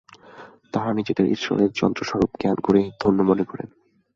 [0.73, 3.67] তাঁরা নিজেদের ঈশ্বরের যন্ত্রস্বরূপ জ্ঞান করেই ধন্য মনে করেন।